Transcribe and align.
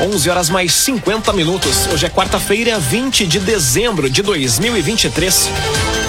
11 0.00 0.28
horas 0.28 0.50
mais 0.50 0.74
50 0.74 1.32
minutos. 1.32 1.86
Hoje 1.86 2.04
é 2.04 2.10
quarta-feira, 2.10 2.78
20 2.78 3.26
de 3.26 3.38
dezembro 3.38 4.10
de 4.10 4.20
2023. 4.22 5.50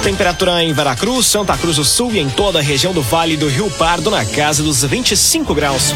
Temperatura 0.08 0.64
em 0.64 0.72
Veracruz, 0.72 1.26
Santa 1.26 1.58
Cruz 1.58 1.76
do 1.76 1.84
Sul 1.84 2.14
e 2.14 2.20
em 2.20 2.30
toda 2.30 2.60
a 2.60 2.62
região 2.62 2.94
do 2.94 3.02
Vale 3.02 3.36
do 3.36 3.50
Rio 3.50 3.70
Pardo 3.72 4.10
na 4.10 4.24
casa 4.24 4.64
dos 4.64 4.82
25 4.82 5.54
graus. 5.54 5.94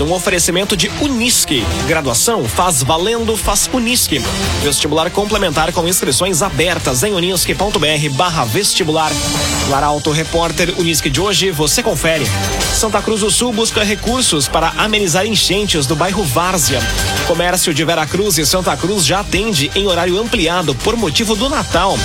Num 0.00 0.12
oferecimento 0.12 0.76
de 0.76 0.90
Unisque. 1.00 1.64
Graduação 1.86 2.44
faz 2.44 2.82
valendo, 2.82 3.36
faz 3.36 3.70
Unisque. 3.72 4.20
Vestibular 4.64 5.12
complementar 5.12 5.72
com 5.72 5.86
inscrições 5.86 6.42
abertas 6.42 7.04
em 7.04 7.14
unisque.br 7.14 8.16
barra 8.16 8.44
vestibular. 8.44 9.12
Laralto 9.70 10.10
Repórter 10.10 10.74
Unisque 10.76 11.08
de 11.08 11.20
hoje, 11.20 11.52
você 11.52 11.84
confere. 11.84 12.26
Santa 12.74 13.00
Cruz 13.00 13.20
do 13.20 13.30
Sul 13.30 13.52
busca 13.52 13.84
recursos 13.84 14.48
para 14.48 14.70
amenizar 14.76 15.24
enchentes 15.24 15.86
do 15.86 15.94
bairro 15.94 16.24
Várzea. 16.24 16.80
Comércio 17.28 17.72
de 17.72 17.84
Veracruz 17.84 18.38
e 18.38 18.44
Santa 18.44 18.76
Cruz 18.76 19.06
já 19.06 19.20
atende 19.20 19.70
em 19.76 19.86
horário 19.86 20.18
ampliado 20.18 20.74
por 20.74 20.96
motivo 20.96 21.36
do 21.36 21.48
Natal. 21.48 21.96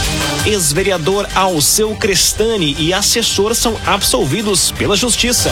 Ex-vereador 0.46 1.28
Alceu 1.48 1.96
Crestani 1.96 2.76
e 2.78 2.94
assessor 2.94 3.56
são 3.56 3.80
absolvidos 3.86 4.70
pela 4.70 4.98
Justiça. 4.98 5.50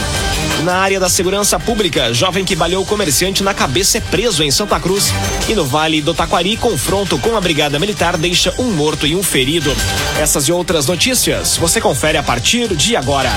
Na 0.64 0.76
área 0.76 1.00
da 1.00 1.08
segurança 1.08 1.58
pública, 1.58 2.14
jovem 2.14 2.44
que 2.44 2.54
balhou 2.54 2.86
comerciante 2.86 3.42
na 3.42 3.54
cabeça 3.54 3.98
é 3.98 4.02
preso 4.02 4.44
em 4.44 4.52
Santa 4.52 4.78
Cruz. 4.78 5.14
E 5.48 5.56
no 5.56 5.64
Vale 5.64 6.02
do 6.02 6.14
Taquari, 6.14 6.58
confronto 6.58 7.18
com 7.18 7.38
a 7.38 7.42
Brigada 7.42 7.80
Militar 7.80 8.18
deixa 8.18 8.54
um 8.58 8.72
morto 8.72 9.08
e 9.08 9.16
um 9.16 9.24
ferido. 9.24 9.74
Essas 10.20 10.50
e 10.50 10.52
outras 10.52 10.86
notícias 10.86 11.56
você 11.56 11.80
confere 11.80 12.18
a 12.18 12.24
partir 12.24 12.76
de 12.76 12.98
agora. 12.98 13.32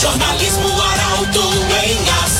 Jornalismo 0.00 0.68
Arauto 0.80 1.52
em 1.84 1.98
ação. 2.24 2.31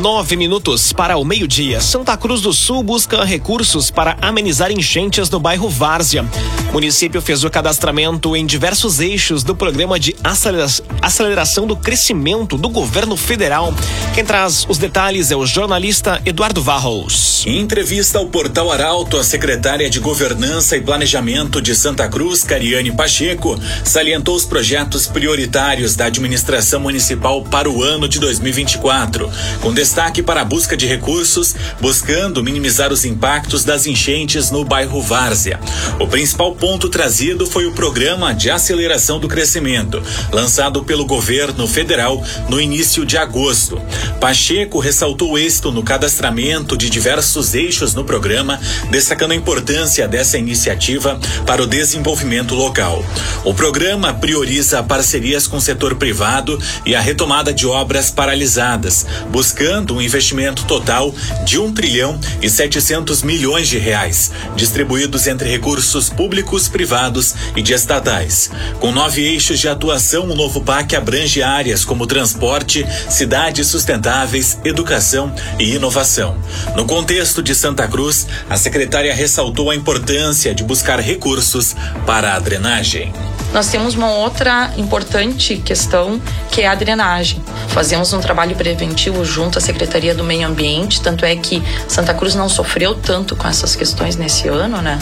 Nove 0.00 0.34
minutos 0.34 0.94
para 0.94 1.18
o 1.18 1.24
meio-dia. 1.26 1.78
Santa 1.78 2.16
Cruz 2.16 2.40
do 2.40 2.54
Sul 2.54 2.82
busca 2.82 3.22
recursos 3.22 3.90
para 3.90 4.16
amenizar 4.22 4.72
enchentes 4.72 5.28
no 5.28 5.38
bairro 5.38 5.68
Várzea. 5.68 6.24
O 6.70 6.72
município 6.72 7.20
fez 7.20 7.44
o 7.44 7.50
cadastramento 7.50 8.34
em 8.34 8.46
diversos 8.46 8.98
eixos 8.98 9.44
do 9.44 9.54
programa 9.54 10.00
de 10.00 10.16
aceleração 11.02 11.66
do 11.66 11.76
crescimento 11.76 12.56
do 12.56 12.70
governo 12.70 13.14
federal. 13.14 13.74
Quem 14.14 14.24
traz 14.24 14.64
os 14.70 14.78
detalhes 14.78 15.30
é 15.30 15.36
o 15.36 15.44
jornalista 15.44 16.22
Eduardo 16.24 16.62
Varros. 16.62 17.44
Em 17.46 17.58
entrevista 17.58 18.18
ao 18.18 18.26
Portal 18.26 18.70
Arauto, 18.70 19.18
a 19.18 19.24
secretária 19.24 19.90
de 19.90 19.98
Governança 19.98 20.78
e 20.78 20.80
Planejamento 20.80 21.60
de 21.60 21.74
Santa 21.74 22.08
Cruz, 22.08 22.42
Cariane 22.42 22.92
Pacheco, 22.92 23.58
salientou 23.84 24.34
os 24.34 24.46
projetos 24.46 25.06
prioritários 25.06 25.94
da 25.94 26.06
administração 26.06 26.80
municipal 26.80 27.42
para 27.42 27.68
o 27.68 27.82
ano 27.82 28.08
de 28.08 28.18
2024, 28.18 29.30
com 29.60 29.72
para 30.22 30.42
a 30.42 30.44
busca 30.44 30.76
de 30.76 30.86
recursos, 30.86 31.54
buscando 31.80 32.44
minimizar 32.44 32.92
os 32.92 33.04
impactos 33.04 33.64
das 33.64 33.86
enchentes 33.86 34.50
no 34.50 34.64
bairro 34.64 35.02
Várzea. 35.02 35.58
O 35.98 36.06
principal 36.06 36.54
ponto 36.54 36.88
trazido 36.88 37.44
foi 37.44 37.66
o 37.66 37.72
Programa 37.72 38.32
de 38.32 38.50
Aceleração 38.50 39.18
do 39.18 39.26
Crescimento, 39.26 40.00
lançado 40.30 40.84
pelo 40.84 41.04
governo 41.04 41.66
federal 41.66 42.22
no 42.48 42.60
início 42.60 43.04
de 43.04 43.18
agosto. 43.18 43.82
Pacheco 44.20 44.78
ressaltou 44.78 45.36
êxito 45.36 45.72
no 45.72 45.82
cadastramento 45.82 46.76
de 46.76 46.88
diversos 46.88 47.54
eixos 47.54 47.92
no 47.92 48.04
programa, 48.04 48.60
destacando 48.90 49.32
a 49.32 49.36
importância 49.36 50.06
dessa 50.06 50.38
iniciativa 50.38 51.18
para 51.44 51.62
o 51.62 51.66
desenvolvimento 51.66 52.54
local. 52.54 53.04
O 53.44 53.52
programa 53.52 54.14
prioriza 54.14 54.82
parcerias 54.82 55.48
com 55.48 55.56
o 55.56 55.60
setor 55.60 55.96
privado 55.96 56.58
e 56.86 56.94
a 56.94 57.00
retomada 57.00 57.52
de 57.52 57.66
obras 57.66 58.10
paralisadas, 58.10 59.04
buscando 59.30 59.79
um 59.94 60.00
investimento 60.00 60.64
total 60.64 61.14
de 61.44 61.58
1 61.58 61.72
trilhão 61.72 62.20
e 62.42 62.50
700 62.50 63.22
milhões 63.22 63.68
de 63.68 63.78
reais, 63.78 64.30
distribuídos 64.54 65.26
entre 65.26 65.48
recursos 65.48 66.08
públicos, 66.08 66.68
privados 66.68 67.34
e 67.56 67.62
de 67.62 67.72
estatais. 67.72 68.50
Com 68.78 68.92
nove 68.92 69.22
eixos 69.22 69.58
de 69.58 69.68
atuação, 69.68 70.24
o 70.24 70.34
novo 70.36 70.60
PAC 70.60 70.94
abrange 70.94 71.42
áreas 71.42 71.84
como 71.84 72.06
transporte, 72.06 72.86
cidades 73.08 73.66
sustentáveis, 73.66 74.58
educação 74.64 75.32
e 75.58 75.74
inovação. 75.74 76.36
No 76.76 76.84
contexto 76.84 77.42
de 77.42 77.54
Santa 77.54 77.88
Cruz, 77.88 78.26
a 78.48 78.56
secretária 78.56 79.14
ressaltou 79.14 79.70
a 79.70 79.74
importância 79.74 80.54
de 80.54 80.62
buscar 80.62 81.00
recursos 81.00 81.74
para 82.06 82.34
a 82.34 82.38
drenagem. 82.38 83.12
Nós 83.52 83.68
temos 83.68 83.94
uma 83.94 84.10
outra 84.12 84.72
importante 84.76 85.56
questão 85.56 86.20
que 86.52 86.60
é 86.60 86.68
a 86.68 86.74
drenagem. 86.74 87.42
Fazemos 87.68 88.12
um 88.12 88.20
trabalho 88.20 88.54
preventivo 88.54 89.24
junto 89.24 89.58
à 89.58 89.60
Secretaria 89.70 90.12
do 90.12 90.24
Meio 90.24 90.48
Ambiente, 90.48 91.00
tanto 91.00 91.24
é 91.24 91.36
que 91.36 91.62
Santa 91.86 92.12
Cruz 92.12 92.34
não 92.34 92.48
sofreu 92.48 92.92
tanto 92.96 93.36
com 93.36 93.46
essas 93.46 93.76
questões 93.76 94.16
nesse 94.16 94.48
ano, 94.48 94.82
né? 94.82 94.98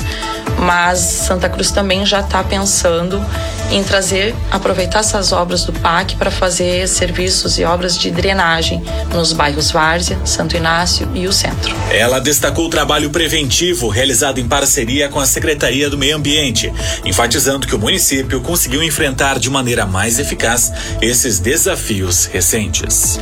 Mas 0.58 0.98
Santa 0.98 1.48
Cruz 1.48 1.70
também 1.70 2.04
já 2.04 2.20
está 2.20 2.44
pensando 2.44 3.24
em 3.70 3.82
trazer, 3.82 4.34
aproveitar 4.50 5.00
essas 5.00 5.32
obras 5.32 5.64
do 5.64 5.72
PAC 5.72 6.16
para 6.16 6.30
fazer 6.30 6.86
serviços 6.86 7.58
e 7.58 7.64
obras 7.64 7.96
de 7.96 8.10
drenagem 8.10 8.82
nos 9.12 9.32
bairros 9.32 9.70
Várzea, 9.70 10.18
Santo 10.24 10.54
Inácio 10.54 11.08
e 11.14 11.26
o 11.26 11.32
centro. 11.32 11.74
Ela 11.90 12.18
destacou 12.18 12.66
o 12.66 12.70
trabalho 12.70 13.08
preventivo 13.08 13.88
realizado 13.88 14.38
em 14.38 14.46
parceria 14.46 15.08
com 15.08 15.18
a 15.18 15.26
Secretaria 15.26 15.88
do 15.88 15.96
Meio 15.96 16.16
Ambiente, 16.16 16.70
enfatizando 17.06 17.66
que 17.66 17.74
o 17.74 17.78
município 17.78 18.42
conseguiu 18.42 18.82
enfrentar 18.82 19.38
de 19.38 19.48
maneira 19.48 19.86
mais 19.86 20.18
eficaz 20.18 20.72
esses 21.00 21.38
desafios 21.38 22.26
recentes. 22.26 23.18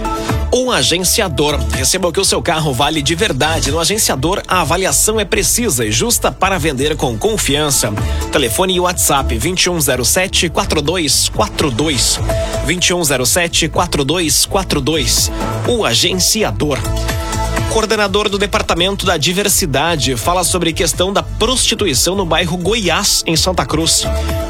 Um 0.52 0.70
agenciador. 0.70 1.35
Receba 1.72 2.08
o 2.08 2.12
que 2.12 2.20
o 2.20 2.24
seu 2.24 2.40
carro 2.40 2.72
vale 2.72 3.02
de 3.02 3.14
verdade. 3.14 3.70
No 3.70 3.78
agenciador, 3.78 4.42
a 4.48 4.62
avaliação 4.62 5.20
é 5.20 5.24
precisa 5.24 5.84
e 5.84 5.92
justa 5.92 6.32
para 6.32 6.58
vender 6.58 6.96
com 6.96 7.18
confiança. 7.18 7.92
Telefone 8.32 8.74
e 8.74 8.80
WhatsApp 8.80 9.36
2107 9.36 10.48
4242. 10.48 12.20
2107 12.64 13.68
4242. 13.68 15.30
O 15.68 15.84
agenciador 15.84 16.78
coordenador 17.76 18.30
do 18.30 18.38
Departamento 18.38 19.04
da 19.04 19.18
Diversidade, 19.18 20.16
fala 20.16 20.42
sobre 20.44 20.72
questão 20.72 21.12
da 21.12 21.22
prostituição 21.22 22.16
no 22.16 22.24
bairro 22.24 22.56
Goiás, 22.56 23.22
em 23.26 23.36
Santa 23.36 23.66
Cruz. 23.66 24.02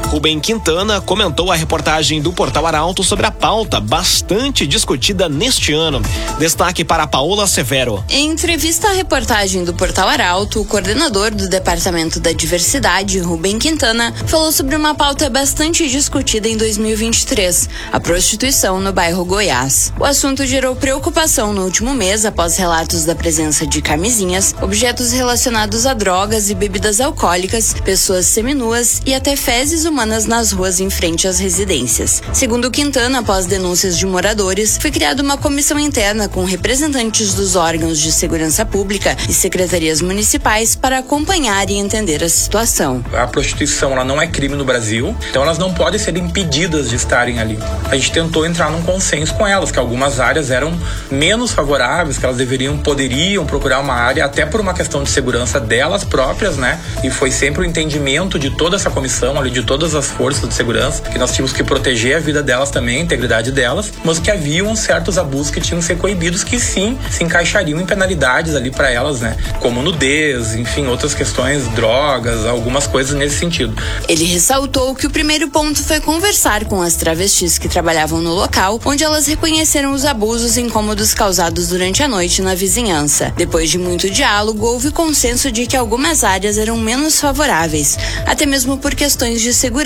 Rubem 0.07 0.39
Quintana 0.39 1.01
comentou 1.01 1.51
a 1.51 1.55
reportagem 1.55 2.21
do 2.21 2.31
Portal 2.31 2.65
Arauto 2.65 3.03
sobre 3.03 3.25
a 3.25 3.31
pauta 3.31 3.81
bastante 3.81 4.65
discutida 4.65 5.27
neste 5.27 5.73
ano. 5.73 6.01
Destaque 6.39 6.85
para 6.85 7.05
Paola 7.05 7.45
Severo. 7.45 8.03
Em 8.09 8.31
entrevista 8.31 8.87
à 8.87 8.93
reportagem 8.93 9.65
do 9.65 9.73
Portal 9.73 10.07
Arauto, 10.07 10.61
o 10.61 10.65
coordenador 10.65 11.31
do 11.31 11.49
Departamento 11.49 12.21
da 12.21 12.31
Diversidade, 12.31 13.19
Rubem 13.19 13.59
Quintana, 13.59 14.13
falou 14.27 14.49
sobre 14.49 14.77
uma 14.77 14.95
pauta 14.95 15.29
bastante 15.29 15.87
discutida 15.89 16.47
em 16.47 16.55
2023, 16.55 17.69
a 17.91 17.99
prostituição 17.99 18.79
no 18.79 18.93
bairro 18.93 19.25
Goiás. 19.25 19.91
O 19.99 20.05
assunto 20.05 20.45
gerou 20.45 20.73
preocupação 20.73 21.51
no 21.51 21.65
último 21.65 21.93
mês 21.93 22.23
após 22.23 22.55
relatos 22.55 23.03
da 23.03 23.13
presença 23.13 23.67
de 23.67 23.81
camisinhas, 23.81 24.55
objetos 24.61 25.11
relacionados 25.11 25.85
a 25.85 25.93
drogas 25.93 26.49
e 26.49 26.55
bebidas 26.55 27.01
alcoólicas, 27.01 27.73
pessoas 27.83 28.25
seminuas 28.25 29.01
e 29.05 29.13
até 29.13 29.35
fezes 29.35 29.83
humanas 29.83 29.96
humanas 29.97 30.27
nas 30.27 30.51
ruas 30.51 30.79
em 30.79 30.91
frente 30.91 31.27
às 31.27 31.39
residências. 31.39 32.21
Segundo 32.31 32.69
Quintana, 32.69 33.17
após 33.17 33.47
denúncias 33.47 33.97
de 33.97 34.05
moradores, 34.05 34.77
foi 34.79 34.91
criada 34.91 35.23
uma 35.23 35.39
comissão 35.39 35.79
interna 35.79 36.27
com 36.27 36.43
representantes 36.43 37.33
dos 37.33 37.55
órgãos 37.55 37.97
de 37.97 38.11
segurança 38.11 38.63
pública 38.63 39.17
e 39.27 39.33
secretarias 39.33 39.99
municipais 39.99 40.75
para 40.75 40.99
acompanhar 40.99 41.67
e 41.71 41.77
entender 41.77 42.23
a 42.23 42.29
situação. 42.29 43.03
A 43.11 43.25
prostituição 43.25 43.93
ela 43.93 44.05
não 44.05 44.21
é 44.21 44.27
crime 44.27 44.55
no 44.55 44.63
Brasil, 44.63 45.17
então 45.31 45.41
elas 45.41 45.57
não 45.57 45.73
podem 45.73 45.99
ser 45.99 46.15
impedidas 46.15 46.91
de 46.91 46.95
estarem 46.95 47.39
ali. 47.39 47.57
A 47.89 47.95
gente 47.95 48.11
tentou 48.11 48.45
entrar 48.45 48.69
num 48.69 48.83
consenso 48.83 49.33
com 49.33 49.47
elas, 49.47 49.71
que 49.71 49.79
algumas 49.79 50.19
áreas 50.19 50.51
eram 50.51 50.79
menos 51.09 51.53
favoráveis, 51.53 52.19
que 52.19 52.25
elas 52.25 52.37
deveriam, 52.37 52.77
poderiam 52.77 53.47
procurar 53.47 53.79
uma 53.79 53.95
área 53.95 54.23
até 54.23 54.45
por 54.45 54.61
uma 54.61 54.75
questão 54.75 55.01
de 55.01 55.09
segurança 55.09 55.59
delas 55.59 56.03
próprias, 56.03 56.55
né? 56.55 56.79
E 57.03 57.09
foi 57.09 57.31
sempre 57.31 57.61
o 57.61 57.65
entendimento 57.65 58.37
de 58.37 58.51
toda 58.51 58.75
essa 58.75 58.91
comissão 58.91 59.39
ali, 59.39 59.49
de 59.49 59.63
todas 59.63 59.86
todas 59.87 59.95
as 59.95 60.07
forças 60.07 60.49
de 60.49 60.53
segurança, 60.53 61.01
que 61.01 61.17
nós 61.17 61.31
tínhamos 61.31 61.53
que 61.53 61.63
proteger 61.63 62.17
a 62.17 62.19
vida 62.19 62.43
delas 62.43 62.69
também, 62.69 62.97
a 62.97 63.01
integridade 63.01 63.51
delas, 63.51 63.93
mas 64.03 64.19
que 64.19 64.29
haviam 64.29 64.75
certos 64.75 65.17
abusos 65.17 65.49
que 65.49 65.61
tinham 65.61 65.79
que 65.79 65.85
ser 65.85 65.97
coibidos 65.97 66.43
que 66.43 66.59
sim 66.59 66.97
se 67.09 67.23
encaixariam 67.23 67.79
em 67.79 67.85
penalidades 67.85 68.53
ali 68.53 68.69
para 68.69 68.91
elas, 68.91 69.21
né? 69.21 69.37
Como 69.61 69.81
nudez, 69.81 70.55
enfim, 70.55 70.87
outras 70.87 71.13
questões, 71.13 71.65
drogas, 71.69 72.45
algumas 72.45 72.85
coisas 72.85 73.17
nesse 73.17 73.37
sentido. 73.37 73.81
Ele 74.09 74.25
ressaltou 74.25 74.93
que 74.93 75.07
o 75.07 75.09
primeiro 75.09 75.49
ponto 75.49 75.81
foi 75.81 76.01
conversar 76.01 76.65
com 76.65 76.81
as 76.81 76.95
travestis 76.95 77.57
que 77.57 77.69
trabalhavam 77.69 78.19
no 78.19 78.33
local, 78.33 78.81
onde 78.83 79.05
elas 79.05 79.25
reconheceram 79.25 79.93
os 79.93 80.03
abusos 80.03 80.57
e 80.57 80.61
incômodos 80.61 81.13
causados 81.13 81.69
durante 81.69 82.03
a 82.03 82.09
noite 82.09 82.41
na 82.41 82.55
vizinhança. 82.55 83.31
Depois 83.37 83.69
de 83.69 83.77
muito 83.77 84.09
diálogo, 84.09 84.65
houve 84.65 84.91
consenso 84.91 85.49
de 85.49 85.65
que 85.65 85.77
algumas 85.77 86.25
áreas 86.25 86.57
eram 86.57 86.75
menos 86.75 87.21
favoráveis, 87.21 87.97
até 88.25 88.45
mesmo 88.45 88.77
por 88.77 88.93
questões 88.93 89.39
de 89.39 89.53
segurança, 89.53 89.76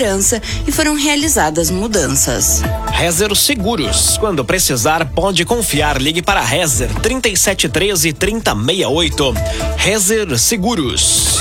e 0.66 0.72
foram 0.72 0.94
realizadas 0.94 1.70
mudanças. 1.70 2.62
Rezer 2.92 3.34
Seguros. 3.36 4.16
Quando 4.16 4.44
precisar, 4.44 5.04
pode 5.06 5.44
confiar. 5.44 6.00
Ligue 6.00 6.22
para 6.22 6.40
Rezer 6.40 6.88
3713 7.00 8.12
3068. 8.14 9.34
Rezer 9.76 10.38
Seguros. 10.38 11.38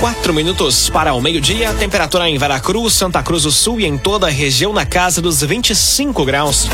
Quatro 0.00 0.34
minutos 0.34 0.90
para 0.90 1.14
o 1.14 1.20
meio-dia, 1.20 1.72
temperatura 1.74 2.28
em 2.28 2.36
Veracruz, 2.36 2.92
Santa 2.94 3.22
Cruz 3.22 3.44
do 3.44 3.52
Sul 3.52 3.80
e 3.80 3.86
em 3.86 3.96
toda 3.96 4.26
a 4.26 4.30
região 4.30 4.72
na 4.72 4.84
casa 4.84 5.22
dos 5.22 5.40
25 5.40 6.24
graus. 6.24 6.68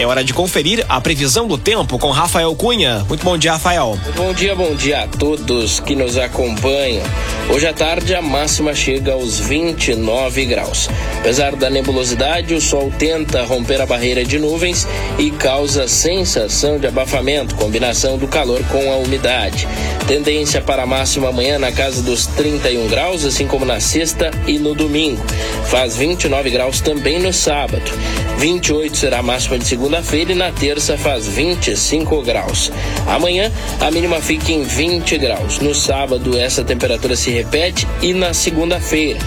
É 0.00 0.06
hora 0.06 0.24
de 0.24 0.32
conferir 0.32 0.82
a 0.88 0.98
previsão 0.98 1.46
do 1.46 1.58
tempo 1.58 1.98
com 1.98 2.08
Rafael 2.08 2.54
Cunha. 2.54 3.04
Muito 3.06 3.22
bom 3.22 3.36
dia, 3.36 3.52
Rafael. 3.52 3.98
Bom 4.16 4.32
dia, 4.32 4.56
bom 4.56 4.74
dia 4.74 5.02
a 5.02 5.06
todos 5.06 5.78
que 5.78 5.94
nos 5.94 6.16
acompanham. 6.16 7.04
Hoje 7.50 7.66
à 7.66 7.74
tarde 7.74 8.14
a 8.14 8.22
máxima 8.22 8.74
chega 8.74 9.12
aos 9.12 9.38
29 9.38 10.46
graus. 10.46 10.88
Apesar 11.18 11.54
da 11.54 11.68
nebulosidade, 11.68 12.54
o 12.54 12.62
sol 12.62 12.90
tenta 12.98 13.44
romper 13.44 13.82
a 13.82 13.84
barreira 13.84 14.24
de 14.24 14.38
nuvens 14.38 14.88
e 15.18 15.30
causa 15.32 15.86
sensação 15.86 16.78
de 16.78 16.86
abafamento, 16.86 17.54
combinação 17.54 18.16
do 18.16 18.26
calor 18.26 18.64
com 18.72 18.90
a 18.90 18.96
umidade. 18.96 19.68
Tendência 20.08 20.62
para 20.62 20.84
a 20.84 20.86
máxima 20.86 21.28
amanhã 21.28 21.58
na 21.58 21.72
casa 21.72 22.02
dos 22.02 22.24
31 22.24 22.88
graus, 22.88 23.22
assim 23.22 23.46
como 23.46 23.66
na 23.66 23.80
sexta 23.80 24.30
e 24.46 24.58
no 24.58 24.74
domingo. 24.74 25.22
Faz 25.66 25.94
29 25.98 26.48
graus 26.48 26.80
também 26.80 27.18
no 27.18 27.34
sábado. 27.34 27.92
28 28.38 28.96
será 28.96 29.18
a 29.18 29.22
máxima 29.22 29.58
de 29.58 29.66
segunda-feira 29.90 30.32
e 30.32 30.34
na 30.36 30.52
terça 30.52 30.96
faz 30.96 31.26
25 31.26 32.22
graus. 32.22 32.70
Amanhã 33.08 33.50
a 33.80 33.90
mínima 33.90 34.20
fica 34.20 34.52
em 34.52 34.62
20 34.62 35.18
graus. 35.18 35.58
No 35.58 35.74
sábado 35.74 36.38
essa 36.38 36.62
temperatura 36.62 37.16
se 37.16 37.32
repete 37.32 37.88
e 38.00 38.14
na 38.14 38.32
segunda-feira 38.32 39.18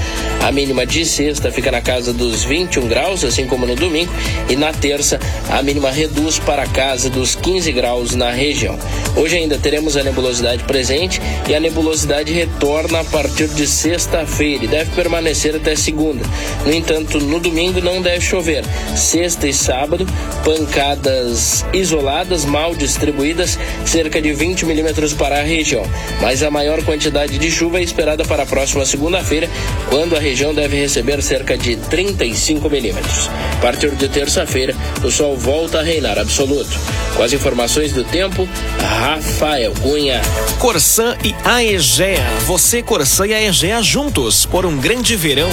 a 0.42 0.54
mínima 0.54 0.86
de 0.86 1.06
sexta 1.06 1.52
fica 1.52 1.70
na 1.70 1.82
casa 1.82 2.14
dos 2.14 2.46
21 2.46 2.88
graus, 2.88 3.26
assim 3.26 3.46
como 3.46 3.66
no 3.66 3.76
domingo, 3.76 4.12
e 4.50 4.56
na 4.56 4.72
terça 4.72 5.20
a 5.50 5.62
mínima 5.62 5.92
reduz 5.92 6.40
para 6.40 6.64
a 6.64 6.68
casa 6.68 7.10
dos 7.10 7.36
15 7.36 7.72
graus 7.74 8.16
na 8.16 8.32
região. 8.32 8.80
Hoje 9.18 9.38
ainda 9.38 9.58
teremos 9.58 9.98
a 9.98 10.04
nebulosidade 10.04 10.64
presente 10.64 11.22
e 11.48 11.54
a 11.54 11.60
nebulosidade 11.60 12.32
retorna 12.32 13.02
a 13.02 13.04
partir 13.04 13.48
de 13.50 13.68
sexta-feira 13.68 14.64
e 14.64 14.68
deve 14.68 14.92
permanecer 14.92 15.56
até 15.56 15.76
segunda. 15.76 16.24
No 16.66 16.74
entanto, 16.74 17.20
no 17.20 17.40
domingo 17.40 17.82
não 17.82 18.02
deve 18.02 18.22
chover. 18.22 18.64
Sexta 18.96 19.48
e 19.48 19.54
sábado, 19.54 20.06
pancadas 20.44 21.66
isoladas, 21.74 22.46
mal 22.46 22.76
distribuídas, 22.76 23.58
cerca 23.86 24.22
de 24.22 24.34
20 24.34 24.66
milímetros 24.66 25.14
para 25.14 25.40
a 25.40 25.44
região. 25.44 25.84
Mas 26.22 26.44
a 26.44 26.52
maior 26.52 26.84
quantidade 26.84 27.38
de 27.38 27.52
chuva 27.52 27.80
é 27.80 27.84
esperada 27.84 28.24
para 28.26 28.44
a 28.44 28.46
próxima 28.46 28.86
segunda-feira, 28.86 29.50
quando 29.90 30.16
a 30.16 30.20
região 30.20 30.54
deve 30.54 30.78
receber 30.78 31.22
cerca 31.22 31.58
de 31.58 31.76
35 31.76 32.70
milímetros. 32.70 33.30
A 33.58 33.62
partir 33.62 33.92
de 33.92 34.08
terça-feira, 34.10 34.76
o 35.04 35.10
sol 35.10 35.38
volta 35.38 35.80
a 35.80 35.84
reinar 35.84 36.20
absoluto. 36.20 36.78
Com 37.16 37.24
as 37.24 37.32
informações 37.32 37.94
do 37.94 38.04
tempo, 38.04 38.48
Rafael 38.80 39.74
Cunha. 39.82 40.22
Corsã 40.60 41.16
e 41.24 41.34
Aegea. 41.46 42.26
Você, 42.46 42.82
Corsã 42.82 43.26
e 43.28 43.34
Aegea 43.34 43.82
juntos 43.82 44.46
por 44.46 44.66
um 44.66 44.78
grande 44.78 45.16
verão. 45.16 45.50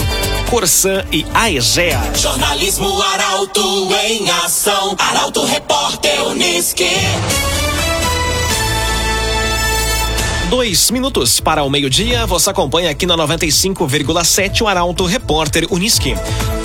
Corsã 0.50 1.05
e 1.12 1.25
Aegea. 1.32 2.00
Jornalismo 2.17 3.00
Arauto 3.00 3.88
em 4.05 4.29
ação. 4.44 4.97
Arauto 4.99 5.44
Repórter 5.44 6.26
Uniski. 6.26 6.91
Dois 10.50 10.91
minutos 10.91 11.38
para 11.38 11.62
o 11.62 11.70
meio-dia, 11.70 12.26
você 12.26 12.50
acompanha 12.50 12.91
aqui 12.91 13.06
na 13.06 13.17
95,7 13.17 14.62
o 14.62 14.67
Arauto 14.67 15.05
Repórter 15.05 15.64
Uniski. 15.70 16.17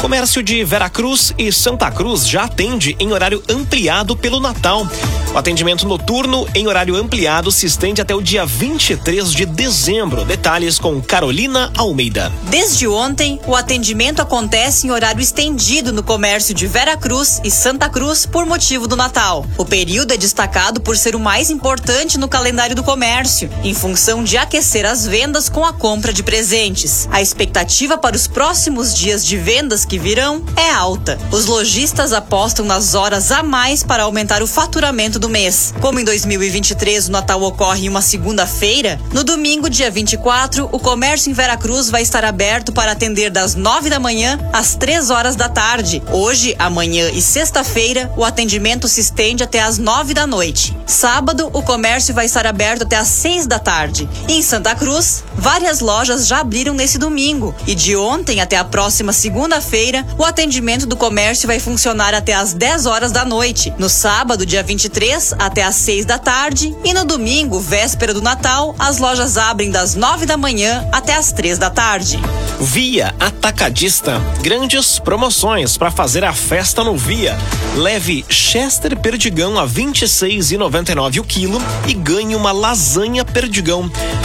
Comércio 0.01 0.41
de 0.41 0.63
Veracruz 0.63 1.35
e 1.37 1.51
Santa 1.51 1.91
Cruz 1.91 2.27
já 2.27 2.45
atende 2.45 2.95
em 2.99 3.13
horário 3.13 3.43
ampliado 3.47 4.17
pelo 4.17 4.39
Natal. 4.39 4.87
O 5.33 5.37
atendimento 5.37 5.87
noturno 5.87 6.47
em 6.55 6.65
horário 6.65 6.95
ampliado 6.95 7.51
se 7.51 7.65
estende 7.65 8.01
até 8.01 8.15
o 8.15 8.21
dia 8.21 8.45
23 8.45 9.31
de 9.31 9.45
dezembro. 9.45 10.23
Detalhes 10.25 10.79
com 10.79 11.01
Carolina 11.01 11.71
Almeida. 11.75 12.31
Desde 12.49 12.87
ontem, 12.87 13.39
o 13.45 13.55
atendimento 13.55 14.21
acontece 14.21 14.87
em 14.87 14.91
horário 14.91 15.21
estendido 15.21 15.91
no 15.91 16.01
comércio 16.01 16.55
de 16.55 16.65
Veracruz 16.67 17.41
e 17.43 17.51
Santa 17.51 17.89
Cruz 17.89 18.25
por 18.25 18.45
motivo 18.45 18.87
do 18.87 18.95
Natal. 18.95 19.45
O 19.57 19.65
período 19.65 20.13
é 20.13 20.17
destacado 20.17 20.81
por 20.81 20.97
ser 20.97 21.15
o 21.15 21.19
mais 21.19 21.49
importante 21.49 22.17
no 22.17 22.27
calendário 22.27 22.75
do 22.75 22.83
comércio, 22.83 23.49
em 23.63 23.74
função 23.75 24.23
de 24.23 24.37
aquecer 24.37 24.85
as 24.85 25.05
vendas 25.05 25.49
com 25.49 25.63
a 25.63 25.73
compra 25.73 26.11
de 26.11 26.23
presentes. 26.23 27.07
A 27.11 27.21
expectativa 27.21 27.97
para 27.97 28.15
os 28.15 28.27
próximos 28.27 28.95
dias 28.95 29.25
de 29.25 29.37
vendas 29.37 29.85
que 29.85 29.99
virão 29.99 30.43
é 30.55 30.71
alta. 30.71 31.19
Os 31.31 31.45
lojistas 31.45 32.13
apostam 32.13 32.65
nas 32.65 32.95
horas 32.95 33.31
a 33.31 33.43
mais 33.43 33.83
para 33.83 34.03
aumentar 34.03 34.41
o 34.41 34.47
faturamento 34.47 35.19
do 35.19 35.29
mês. 35.29 35.73
Como 35.81 35.99
em 35.99 36.03
2023 36.03 37.09
o 37.09 37.11
Natal 37.11 37.41
ocorre 37.41 37.85
em 37.85 37.89
uma 37.89 38.01
segunda-feira, 38.01 38.99
no 39.13 39.23
domingo, 39.23 39.69
dia 39.69 39.91
24, 39.91 40.69
o 40.71 40.79
comércio 40.79 41.29
em 41.29 41.33
Veracruz 41.33 41.89
vai 41.89 42.01
estar 42.01 42.23
aberto 42.23 42.71
para 42.71 42.91
atender 42.91 43.29
das 43.29 43.55
9 43.55 43.89
da 43.89 43.99
manhã 43.99 44.39
às 44.53 44.75
3 44.75 45.09
horas 45.09 45.35
da 45.35 45.49
tarde. 45.49 46.01
Hoje, 46.11 46.55
amanhã 46.57 47.09
e 47.11 47.21
sexta-feira, 47.21 48.11
o 48.15 48.23
atendimento 48.23 48.87
se 48.87 49.01
estende 49.01 49.43
até 49.43 49.61
às 49.61 49.77
9 49.77 50.13
da 50.13 50.25
noite. 50.25 50.75
Sábado, 50.85 51.49
o 51.53 51.61
comércio 51.61 52.13
vai 52.13 52.25
estar 52.25 52.47
aberto 52.47 52.83
até 52.83 52.95
às 52.95 53.07
6 53.07 53.47
da 53.47 53.59
tarde. 53.65 54.07
Em 54.29 54.43
Santa 54.43 54.75
Cruz, 54.75 55.23
várias 55.35 55.79
lojas 55.79 56.27
já 56.27 56.41
abriram 56.41 56.75
nesse 56.75 56.99
domingo. 56.99 57.53
E 57.65 57.73
de 57.73 57.95
ontem 57.95 58.39
até 58.39 58.57
a 58.57 58.63
próxima 58.63 59.11
segunda-feira, 59.11 60.05
o 60.19 60.23
atendimento 60.23 60.85
do 60.85 60.95
comércio 60.95 61.47
vai 61.47 61.59
funcionar 61.59 62.13
até 62.13 62.35
às 62.35 62.53
10 62.53 62.85
horas 62.85 63.11
da 63.11 63.25
noite. 63.25 63.73
No 63.79 63.89
sábado, 63.89 64.45
dia 64.45 64.61
23, 64.61 65.33
até 65.39 65.63
às 65.63 65.75
6 65.77 66.05
da 66.05 66.19
tarde. 66.19 66.75
E 66.83 66.93
no 66.93 67.03
domingo, 67.03 67.59
véspera 67.59 68.13
do 68.13 68.21
Natal, 68.21 68.75
as 68.77 68.99
lojas 68.99 69.35
abrem 69.35 69.71
das 69.71 69.95
9 69.95 70.27
da 70.27 70.37
manhã 70.37 70.87
até 70.91 71.15
às 71.15 71.31
3 71.31 71.57
da 71.57 71.71
tarde. 71.71 72.19
Via 72.61 73.15
Atacadista. 73.19 74.21
Grandes 74.41 74.99
promoções 74.99 75.75
para 75.75 75.89
fazer 75.89 76.23
a 76.23 76.33
festa 76.33 76.83
no 76.83 76.95
Via. 76.95 77.35
Leve 77.75 78.23
Chester 78.29 78.97
Perdigão 78.99 79.57
a 79.57 79.67
26,99 79.67 81.19
o 81.19 81.23
quilo 81.23 81.61
e 81.87 81.93
ganhe 81.93 82.35
uma 82.35 82.51
lasanha 82.51 83.25
Perdigão. 83.25 83.54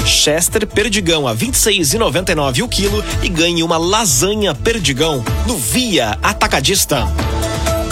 Chester 0.04 0.66
Perdigão 0.66 1.28
a 1.28 1.34
26,99 1.34 2.64
o 2.64 2.68
quilo 2.68 3.04
e 3.22 3.28
ganhe 3.28 3.62
uma 3.62 3.78
lasanha 3.78 4.52
Perdigão 4.54 5.24
no 5.46 5.56
Via 5.56 6.18
Atacadista. 6.20 7.06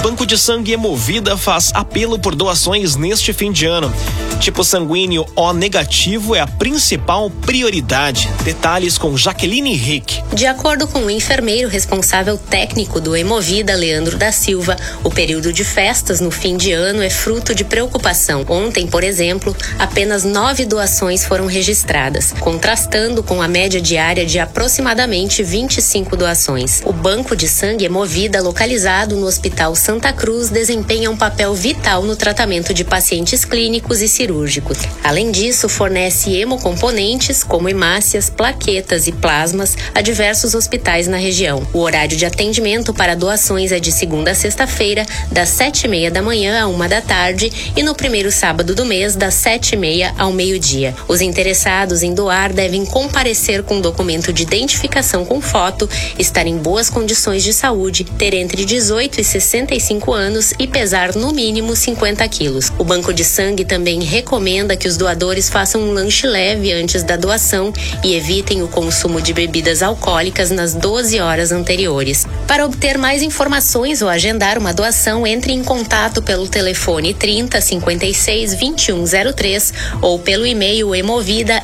Banco 0.03 0.27
de 0.27 0.37
Sangue 0.37 0.73
Emovida 0.73 1.37
faz 1.37 1.71
apelo 1.75 2.19
por 2.19 2.35
doações 2.35 2.97
neste 2.97 3.33
fim 3.33 3.53
de 3.53 3.67
ano. 3.67 3.93
Tipo 4.41 4.63
sanguíneo 4.63 5.27
O 5.35 5.53
negativo 5.53 6.35
é 6.35 6.41
a 6.41 6.47
principal 6.47 7.29
prioridade. 7.29 8.29
Detalhes 8.45 8.97
com 8.97 9.17
Jaqueline 9.17 9.73
Henrique. 9.73 10.23
De 10.33 10.47
acordo 10.47 10.87
com 10.87 11.01
o 11.01 11.11
enfermeiro 11.11 11.69
responsável 11.69 12.39
técnico 12.39 13.01
do 13.01 13.17
Emovida, 13.17 13.75
Leandro 13.75 14.17
da 14.17 14.31
Silva, 14.31 14.77
o 15.03 15.11
período 15.11 15.53
de 15.53 15.65
festas 15.65 16.21
no 16.21 16.31
fim 16.31 16.57
de 16.57 16.73
ano 16.73 17.03
é 17.03 17.11
fruto 17.11 17.55
de 17.55 17.65
preocupação. 17.65 18.45
Ontem, 18.49 18.87
por 18.87 19.03
exemplo, 19.03 19.55
apenas 19.79 20.25
nove 20.25 20.65
doações 20.65 21.25
foram 21.25 21.47
registradas, 21.47 22.33
contrastando 22.41 23.23
com 23.23 23.43
a 23.43 23.49
média 23.49 23.81
diária 23.81 24.25
de 24.25 24.39
aproximadamente 24.39 25.43
25 25.43 26.17
doações. 26.17 26.83
O 26.85 26.93
Banco 26.93 27.35
de 27.35 27.49
Sangue 27.49 27.85
Emovida, 27.85 28.41
localizado 28.41 29.17
no 29.17 29.27
Hospital 29.27 29.75
Santa 29.75 30.13
Cruz, 30.13 30.49
desempenha 30.49 31.11
um 31.11 31.17
papel 31.17 31.55
vital 31.55 32.03
no 32.03 32.17
tratamento 32.17 32.73
de 32.73 32.85
pacientes 32.85 33.45
clínicos 33.45 34.01
e 34.01 34.09
cirúrgicos. 34.19 34.79
Além 35.05 35.31
disso, 35.31 35.69
fornece 35.69 36.35
hemocomponentes, 36.37 37.45
como 37.45 37.69
hemácias, 37.69 38.29
plaquetas 38.29 39.07
e 39.07 39.13
plasmas, 39.13 39.77
a 39.95 40.01
diversos 40.01 40.57
hospitais 40.57 41.07
na 41.07 41.17
região. 41.17 41.65
O 41.73 41.79
horário 41.79 42.17
de 42.17 42.27
atendimento 42.27 42.93
para 42.93 43.15
doações 43.15 43.71
é 43.71 43.79
de 43.79 43.93
segunda 43.93 44.33
a 44.33 44.35
sexta-feira, 44.35 45.07
das 45.31 45.51
sete 45.51 45.85
e 45.85 45.89
meia 45.89 46.11
da 46.11 46.21
manhã 46.21 46.61
à 46.61 46.67
uma 46.67 46.89
da 46.89 47.01
tarde 47.01 47.73
e 47.77 47.83
no 47.83 47.95
primeiro 47.95 48.33
sábado 48.33 48.75
do 48.75 48.85
mês, 48.85 49.15
das 49.15 49.35
sete 49.35 49.75
e 49.75 49.77
meia 49.77 50.13
ao 50.19 50.33
meio-dia. 50.33 50.97
Os 51.07 51.21
interessados 51.21 52.03
em 52.03 52.13
doar 52.13 52.53
devem 52.53 52.85
comparecer 52.85 53.63
com 53.63 53.81
documento 53.81 54.33
de 54.33 54.43
identificação 54.43 55.25
com 55.25 55.41
foto, 55.41 55.89
estar 56.19 56.47
em 56.47 56.59
boas 56.59 56.91
condições 56.91 57.45
de 57.45 57.53
saúde, 57.53 58.03
ter 58.03 58.35
entre 58.35 58.65
18 58.65 59.21
e 59.21 59.25
65 59.25 60.13
anos 60.13 60.53
e 60.59 60.67
pesar 60.67 61.15
no 61.15 61.33
mínimo 61.33 61.77
50 61.77 62.27
quilos. 62.29 62.73
O 62.79 62.85
Banco 62.85 63.15
de 63.15 63.25
Sangue 63.25 63.65
também 63.65 64.08
recomenda 64.09 64.77
que 64.77 64.89
os 64.89 64.97
doadores 64.97 65.49
façam 65.49 65.83
um 65.83 65.93
lanche 65.93 66.27
leve 66.27 66.73
antes 66.73 67.03
da 67.03 67.17
doação 67.17 67.73
e 68.03 68.15
evitem 68.15 68.63
o 68.63 68.69
consumo 68.69 69.21
de 69.21 69.33
bebidas 69.33 69.83
alcoólicas 69.83 70.51
nas 70.51 70.75
12 70.75 71.21
horas 71.21 71.53
anteriores. 71.53 72.27
Para 72.47 72.65
obter 72.65 72.97
mais 72.97 73.23
informações 73.23 74.03
ou 74.03 74.09
agendar 74.09 74.59
uma 74.59 74.73
doação, 74.73 75.27
entre 75.27 75.53
em 75.53 75.63
contato 75.63 76.23
pelo 76.23 76.49
telefone 76.49 77.13
30 77.13 77.61
56 77.61 78.55
2103 78.55 79.75
ou 80.01 80.19
pelo 80.19 80.47
e-mail 80.47 80.95
emovida 80.95 81.63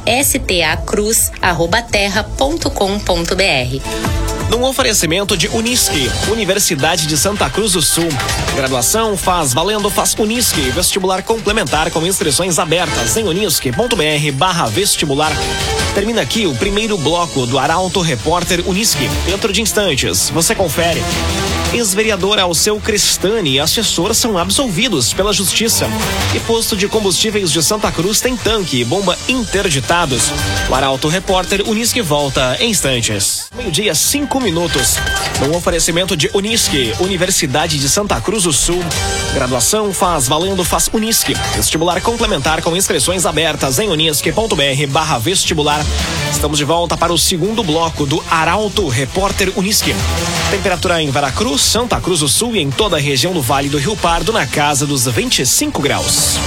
num 4.50 4.62
oferecimento 4.62 5.36
de 5.36 5.48
Unisque, 5.48 6.10
Universidade 6.30 7.06
de 7.06 7.16
Santa 7.16 7.48
Cruz 7.48 7.72
do 7.72 7.82
Sul. 7.82 8.08
Graduação 8.54 9.16
faz 9.16 9.52
valendo 9.52 9.90
faz 9.90 10.14
Unisque, 10.14 10.70
vestibular 10.70 11.22
complementar 11.22 11.90
com 11.90 12.06
inscrições 12.06 12.33
abertas 12.58 13.16
em 13.16 13.28
unisque.br 13.28 14.32
barra 14.34 14.66
vestibular. 14.66 15.32
Termina 15.94 16.22
aqui 16.22 16.46
o 16.46 16.54
primeiro 16.54 16.98
bloco 16.98 17.46
do 17.46 17.58
Arauto 17.58 18.00
Repórter 18.00 18.68
Unisque. 18.68 19.08
Dentro 19.24 19.52
de 19.52 19.62
instantes, 19.62 20.30
você 20.30 20.54
confere. 20.54 21.00
Ex-vereador 21.74 22.38
Alceu 22.38 22.78
Crestani 22.78 23.54
e 23.54 23.60
assessor 23.60 24.14
são 24.14 24.38
absolvidos 24.38 25.12
pela 25.12 25.32
Justiça. 25.32 25.88
E 26.32 26.38
posto 26.38 26.76
de 26.76 26.86
combustíveis 26.86 27.50
de 27.50 27.60
Santa 27.64 27.90
Cruz 27.90 28.20
tem 28.20 28.36
tanque 28.36 28.80
e 28.80 28.84
bomba 28.84 29.18
interditados. 29.28 30.30
O 30.70 30.74
Arauto 30.74 31.08
Repórter 31.08 31.68
Unisque 31.68 32.00
volta 32.00 32.56
em 32.60 32.70
instantes. 32.70 33.48
Meio-dia, 33.56 33.92
cinco 33.94 34.40
minutos. 34.40 34.98
No 35.40 35.56
oferecimento 35.56 36.16
de 36.16 36.30
Unisque, 36.32 36.94
Universidade 37.00 37.76
de 37.76 37.88
Santa 37.88 38.20
Cruz 38.20 38.44
do 38.44 38.52
Sul. 38.52 38.82
Graduação 39.34 39.92
faz 39.92 40.28
valendo 40.28 40.62
faz 40.62 40.88
Unisque. 40.92 41.34
Vestibular 41.56 42.00
complementar 42.00 42.62
com 42.62 42.76
inscrições 42.76 43.26
abertas 43.26 43.80
em 43.80 43.88
unisque.br 43.88 44.86
barra 44.90 45.18
vestibular. 45.18 45.84
Estamos 46.30 46.58
de 46.58 46.64
volta 46.64 46.96
para 46.96 47.12
o 47.12 47.18
segundo 47.18 47.64
bloco 47.64 48.06
do 48.06 48.22
Arauto 48.30 48.88
Repórter 48.88 49.52
Unisque. 49.56 49.94
Temperatura 50.50 51.02
em 51.02 51.10
Veracruz, 51.10 51.63
Santa 51.64 51.98
Cruz 52.00 52.20
do 52.20 52.28
Sul 52.28 52.54
e 52.54 52.60
em 52.60 52.70
toda 52.70 52.96
a 52.96 53.00
região 53.00 53.32
do 53.32 53.40
Vale 53.40 53.68
do 53.68 53.78
Rio 53.78 53.96
Pardo 53.96 54.32
na 54.32 54.46
casa 54.46 54.86
dos 54.86 55.06
25 55.06 55.80
graus. 55.80 56.38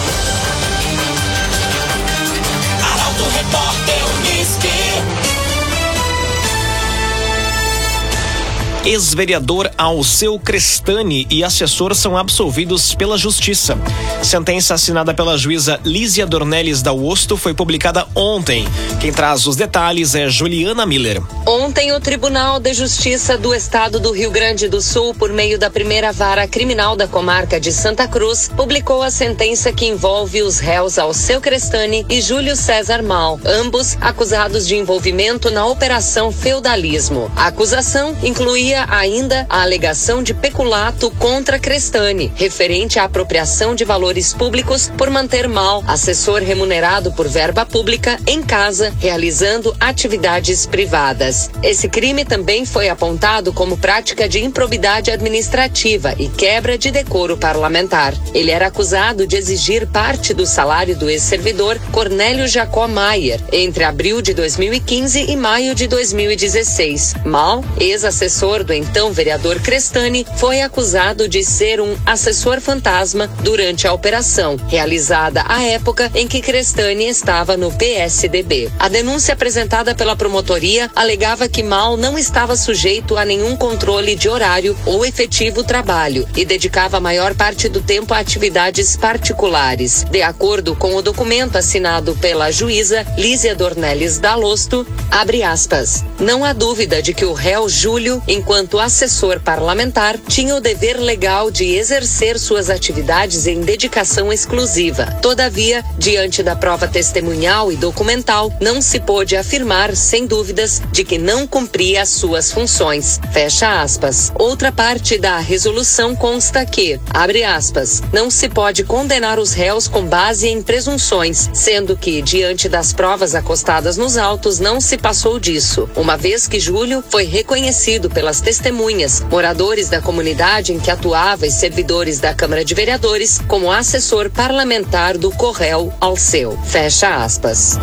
Ex-vereador 8.88 9.70
Alceu 9.78 10.40
Crestani 10.40 11.28
e 11.30 11.44
assessor 11.44 11.94
são 11.94 12.16
absolvidos 12.16 12.96
pela 12.96 13.18
Justiça. 13.18 13.78
Sentença 14.24 14.76
assinada 14.76 15.14
pela 15.14 15.38
juíza 15.38 15.78
Lísia 15.84 16.26
Dornelles 16.26 16.82
da 16.82 16.94
Osto 16.94 17.36
foi 17.36 17.54
publicada 17.54 18.08
ontem. 18.16 18.66
Quem 19.02 19.12
traz 19.12 19.46
os 19.46 19.58
detalhes 19.58 20.16
é 20.16 20.30
Juliana 20.30 20.86
Miller. 20.86 21.22
Ontem, 21.46 21.92
o 21.92 22.00
Tribunal 22.00 22.62
de 22.62 22.74
Justiça 22.74 23.38
do 23.38 23.54
Estado 23.54 24.00
do 24.00 24.14
Rio 24.14 24.32
Grande 24.32 24.70
do 24.70 24.82
Sul, 24.82 25.14
por 25.14 25.34
meio 25.34 25.60
da 25.60 25.70
primeira 25.70 26.14
vara 26.14 26.48
criminal 26.48 26.96
da 26.96 27.10
comarca 27.10 27.60
de 27.60 27.74
Santa 27.74 28.08
Cruz, 28.08 28.50
publicou 28.56 29.04
a 29.04 29.12
sentença 29.12 29.74
que 29.74 29.86
envolve 29.86 30.42
os 30.42 30.60
réus 30.60 30.98
Alceu 30.98 31.42
Crestani 31.42 32.06
e 32.10 32.22
Júlio 32.22 32.56
César 32.56 33.04
Mal, 33.04 33.38
ambos 33.46 33.98
acusados 34.00 34.66
de 34.66 34.78
envolvimento 34.78 35.52
na 35.52 35.66
Operação 35.66 36.32
Feudalismo. 36.32 37.30
A 37.36 37.48
acusação 37.48 38.16
incluía 38.24 38.77
ainda 38.90 39.46
a 39.50 39.62
alegação 39.62 40.22
de 40.22 40.34
peculato 40.34 41.10
contra 41.12 41.58
Crestani, 41.58 42.32
referente 42.36 43.00
à 43.00 43.04
apropriação 43.04 43.74
de 43.74 43.84
valores 43.84 44.34
públicos 44.34 44.92
por 44.98 45.10
manter 45.10 45.48
mal 45.48 45.84
assessor 45.88 46.42
remunerado 46.42 47.12
por 47.14 47.28
verba 47.28 47.66
pública 47.66 48.20
em 48.28 48.44
casa, 48.44 48.94
realizando 49.00 49.76
atividades 49.80 50.66
privadas. 50.66 51.50
Esse 51.64 51.88
crime 51.88 52.26
também 52.26 52.66
foi 52.66 52.90
apontado 52.90 53.54
como 53.54 53.78
prática 53.78 54.28
de 54.28 54.44
improbidade 54.44 55.12
administrativa 55.12 56.14
e 56.18 56.28
quebra 56.28 56.78
de 56.78 56.92
decoro 56.92 57.38
parlamentar. 57.38 58.14
Ele 58.34 58.52
era 58.52 58.68
acusado 58.68 59.26
de 59.26 59.36
exigir 59.36 59.88
parte 59.88 60.34
do 60.34 60.46
salário 60.46 60.96
do 60.96 61.10
ex-servidor 61.10 61.80
Cornélio 61.92 62.48
Jacó 62.48 62.88
Maier 62.88 63.40
entre 63.52 63.84
abril 63.84 64.22
de 64.22 64.34
2015 64.34 65.32
e 65.32 65.36
maio 65.36 65.74
de 65.74 65.88
2016. 65.88 67.16
Mal, 67.26 67.64
ex-assessor 67.80 68.64
do 68.68 68.74
então 68.74 69.14
vereador 69.14 69.62
Crestani, 69.62 70.28
foi 70.36 70.62
acusado 70.62 71.28
de 71.28 71.44
ser 71.44 71.80
um 71.80 71.96
assessor 72.06 72.60
fantasma 72.60 73.28
durante 73.42 73.88
a 73.88 73.94
operação, 73.94 74.58
realizada 74.68 75.44
à 75.48 75.64
época 75.64 76.12
em 76.14 76.28
que 76.28 76.42
Crestani 76.42 77.08
estava 77.08 77.56
no 77.56 77.72
PSDB. 77.72 78.70
A 78.78 78.90
denúncia 78.90 79.34
apresentada 79.34 79.96
pela 79.96 80.18
promotoria 80.18 80.92
alegava 80.94 81.48
que 81.48 81.64
Mal 81.64 81.96
não 81.96 82.18
estava 82.18 82.58
sujeito 82.58 83.16
a 83.16 83.24
nenhum 83.24 83.56
controle 83.56 84.16
de 84.16 84.28
horário 84.28 84.78
ou 84.86 85.06
efetivo 85.06 85.64
trabalho 85.64 86.28
e 86.36 86.44
dedicava 86.44 86.98
a 86.98 87.02
maior 87.02 87.34
parte 87.36 87.70
do 87.70 87.80
tempo 87.80 88.14
a 88.14 88.20
atividades 88.20 88.98
particulares. 88.98 90.04
De 90.12 90.22
acordo 90.22 90.76
com 90.76 90.94
o 90.96 91.02
documento 91.02 91.58
assinado 91.58 92.16
pela 92.16 92.52
juíza 92.52 93.06
Lísia 93.18 93.56
Dornelles 93.56 94.20
Dalosto, 94.20 94.86
abre 95.10 95.42
aspas, 95.42 96.04
não 96.20 96.44
há 96.44 96.52
dúvida 96.52 97.02
de 97.02 97.14
que 97.14 97.24
o 97.24 97.32
réu 97.32 97.70
Júlio, 97.70 98.22
enquanto 98.28 98.47
enquanto 98.48 98.80
assessor 98.80 99.42
parlamentar, 99.42 100.18
tinha 100.26 100.56
o 100.56 100.62
dever 100.62 100.98
legal 100.98 101.52
de 101.52 101.66
exercer 101.76 102.40
suas 102.40 102.70
atividades 102.70 103.46
em 103.46 103.60
dedicação 103.60 104.32
exclusiva. 104.32 105.06
Todavia, 105.22 105.84
diante 105.98 106.42
da 106.42 106.56
prova 106.56 106.88
testemunhal 106.88 107.74
e 107.74 107.76
documental, 107.76 108.50
não 108.62 108.82
se 108.82 109.02
pôde 109.02 109.36
afirmar, 109.36 109.94
sem 109.98 110.26
dúvidas, 110.26 110.82
de 110.94 111.04
que 111.04 111.18
não 111.18 111.46
cumpria 111.46 112.04
as 112.04 112.08
suas 112.08 112.50
funções. 112.50 113.20
Fecha 113.34 113.82
aspas. 113.82 114.32
Outra 114.40 114.72
parte 114.72 115.18
da 115.18 115.40
resolução 115.40 116.16
consta 116.16 116.66
que, 116.66 116.98
abre 117.10 117.44
aspas, 117.44 118.02
não 118.14 118.32
se 118.32 118.48
pode 118.48 118.86
condenar 118.86 119.40
os 119.40 119.52
réus 119.52 119.90
com 119.90 120.06
base 120.06 120.48
em 120.48 120.62
presunções, 120.62 121.50
sendo 121.54 121.98
que, 121.98 122.22
diante 122.22 122.70
das 122.70 122.94
provas 122.94 123.36
acostadas 123.36 123.98
nos 123.98 124.16
autos, 124.16 124.58
não 124.58 124.80
se 124.80 124.98
passou 124.98 125.38
disso, 125.38 125.90
uma 125.98 126.16
vez 126.16 126.48
que 126.48 126.62
Júlio 126.62 127.04
foi 127.10 127.26
reconhecido 127.26 128.10
pelas 128.10 128.37
testemunhas, 128.42 129.22
moradores 129.30 129.90
da 129.90 130.02
comunidade 130.02 130.74
em 130.74 130.80
que 130.80 130.92
atuava 130.92 131.46
e 131.46 131.52
servidores 131.52 132.20
da 132.20 132.34
Câmara 132.34 132.64
de 132.64 132.74
Vereadores 132.74 133.40
como 133.48 133.72
assessor 133.72 134.30
parlamentar 134.30 135.18
do 135.18 135.32
Correio 135.32 135.94
Alceu. 136.00 136.58
Fecha 136.66 137.24
aspas. 137.24 137.80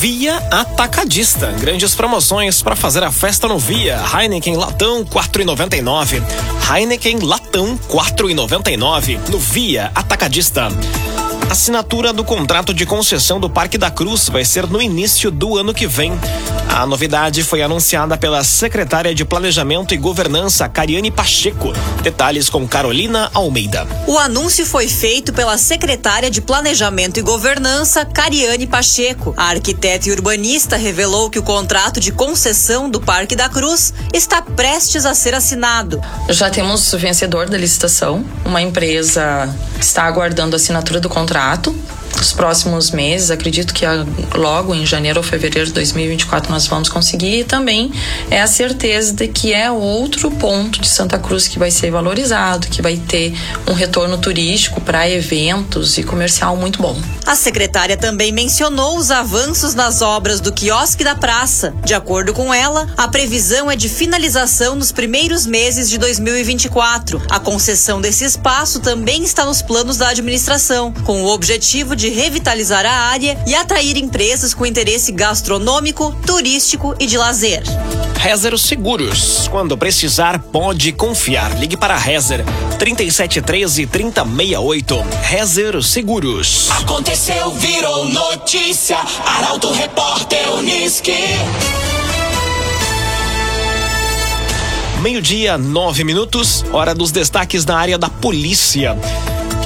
Via 0.00 0.36
Atacadista. 0.50 1.52
Grandes 1.60 1.94
promoções 1.94 2.62
para 2.62 2.74
fazer 2.74 3.02
a 3.02 3.12
festa 3.12 3.46
no 3.46 3.58
Via. 3.58 4.00
Heineken 4.14 4.56
Latão 4.56 5.04
4,99. 5.04 6.22
Heineken 6.74 7.18
Latão 7.18 7.78
4,99 7.88 9.28
no 9.28 9.38
Via 9.38 9.90
Atacadista. 9.94 10.68
Assinatura 11.50 12.12
do 12.12 12.22
contrato 12.22 12.72
de 12.72 12.86
concessão 12.86 13.40
do 13.40 13.50
Parque 13.50 13.76
da 13.76 13.90
Cruz 13.90 14.28
vai 14.28 14.44
ser 14.44 14.68
no 14.68 14.80
início 14.80 15.32
do 15.32 15.58
ano 15.58 15.74
que 15.74 15.84
vem. 15.84 16.12
A 16.68 16.86
novidade 16.86 17.42
foi 17.42 17.60
anunciada 17.60 18.16
pela 18.16 18.44
secretária 18.44 19.12
de 19.12 19.24
Planejamento 19.24 19.92
e 19.92 19.96
Governança, 19.96 20.68
Cariane 20.68 21.10
Pacheco. 21.10 21.72
Detalhes 22.02 22.48
com 22.48 22.68
Carolina 22.68 23.32
Almeida. 23.34 23.84
O 24.06 24.16
anúncio 24.16 24.64
foi 24.64 24.86
feito 24.86 25.32
pela 25.32 25.58
secretária 25.58 26.30
de 26.30 26.40
Planejamento 26.40 27.18
e 27.18 27.22
Governança, 27.22 28.04
Cariane 28.04 28.68
Pacheco. 28.68 29.34
A 29.36 29.46
arquiteta 29.46 30.08
e 30.08 30.12
urbanista 30.12 30.76
revelou 30.76 31.28
que 31.28 31.40
o 31.40 31.42
contrato 31.42 31.98
de 31.98 32.12
concessão 32.12 32.88
do 32.88 33.00
Parque 33.00 33.34
da 33.34 33.48
Cruz 33.48 33.92
está 34.14 34.40
prestes 34.40 35.04
a 35.04 35.14
ser 35.14 35.34
assinado. 35.34 36.00
Já 36.28 36.48
temos 36.48 36.92
o 36.92 36.98
vencedor 36.98 37.48
da 37.48 37.58
licitação, 37.58 38.24
uma 38.44 38.62
empresa 38.62 39.52
está 39.80 40.04
aguardando 40.04 40.54
a 40.54 40.58
assinatura 40.58 41.00
do 41.00 41.08
contrato 41.08 41.74
nos 42.20 42.32
próximos 42.32 42.90
meses. 42.90 43.30
Acredito 43.30 43.72
que 43.72 43.84
logo 44.34 44.74
em 44.74 44.84
janeiro 44.84 45.18
ou 45.18 45.24
fevereiro 45.24 45.66
de 45.66 45.72
2024 45.72 46.52
nós 46.52 46.66
vamos 46.66 46.88
conseguir. 46.88 47.40
E 47.40 47.44
também 47.44 47.90
é 48.30 48.40
a 48.42 48.46
certeza 48.46 49.14
de 49.14 49.26
que 49.26 49.54
é 49.54 49.70
outro 49.70 50.30
ponto 50.30 50.80
de 50.80 50.88
Santa 50.88 51.18
Cruz 51.18 51.48
que 51.48 51.58
vai 51.58 51.70
ser 51.70 51.90
valorizado, 51.90 52.68
que 52.68 52.82
vai 52.82 52.98
ter 52.98 53.34
um 53.66 53.72
retorno 53.72 54.18
turístico 54.18 54.80
para 54.82 55.08
eventos 55.08 55.96
e 55.96 56.02
comercial 56.02 56.56
muito 56.56 56.82
bom. 56.82 57.00
A 57.26 57.34
secretária 57.34 57.96
também 57.96 58.32
mencionou 58.32 58.98
os 58.98 59.10
avanços 59.10 59.74
nas 59.74 60.02
obras 60.02 60.40
do 60.40 60.52
quiosque 60.52 61.02
da 61.02 61.14
praça. 61.14 61.72
De 61.84 61.94
acordo 61.94 62.34
com 62.34 62.52
ela, 62.52 62.86
a 62.96 63.08
previsão 63.08 63.70
é 63.70 63.76
de 63.76 63.88
finalização 63.88 64.74
nos 64.74 64.92
primeiros 64.92 65.46
meses 65.46 65.88
de 65.88 65.96
2024. 65.96 67.22
A 67.30 67.40
concessão 67.40 68.00
desse 68.00 68.24
espaço 68.24 68.80
também 68.80 69.22
está 69.22 69.46
nos 69.46 69.62
planos 69.62 69.96
da 69.96 70.08
administração, 70.08 70.92
com 71.04 71.22
o 71.22 71.28
objetivo 71.32 71.96
de 71.96 72.09
revitalizar 72.10 72.84
a 72.84 72.92
área 72.92 73.42
e 73.46 73.54
atrair 73.54 73.96
empresas 73.96 74.52
com 74.52 74.66
interesse 74.66 75.12
gastronômico, 75.12 76.14
turístico 76.26 76.94
e 76.98 77.06
de 77.06 77.16
lazer. 77.16 77.62
Rezer 78.16 78.56
Seguros. 78.58 79.48
Quando 79.48 79.78
precisar, 79.78 80.38
pode 80.38 80.92
confiar. 80.92 81.58
Ligue 81.58 81.76
para 81.76 81.96
Rezer 81.96 82.44
3713 82.78 83.86
3068. 83.86 85.04
Rezer 85.22 85.82
Seguros. 85.82 86.70
Aconteceu, 86.70 87.50
virou 87.52 88.04
notícia. 88.04 88.98
Arauto 89.24 89.72
Repórter 89.72 90.52
Uniski. 90.52 91.14
Meio-dia, 95.00 95.56
nove 95.56 96.04
minutos, 96.04 96.62
hora 96.70 96.94
dos 96.94 97.10
destaques 97.10 97.64
na 97.64 97.78
área 97.78 97.96
da 97.96 98.10
polícia. 98.10 98.94